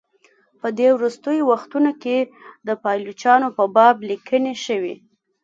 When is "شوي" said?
4.65-4.95